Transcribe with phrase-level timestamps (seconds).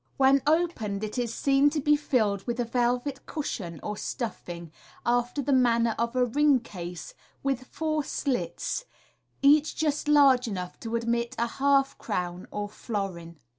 [0.17, 4.71] When opened, it is seen to be filled with a velvet cushion or stuffing,
[5.05, 8.85] after the manner of a ring case, with four slits,
[9.43, 13.37] each just large enough to admit a half crown or florin.